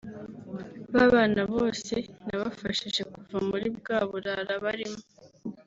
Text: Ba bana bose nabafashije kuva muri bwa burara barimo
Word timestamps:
Ba 0.93 1.03
bana 1.13 1.41
bose 1.53 1.95
nabafashije 2.27 3.01
kuva 3.13 3.37
muri 3.49 3.67
bwa 3.77 3.97
burara 4.09 4.53
barimo 4.63 4.99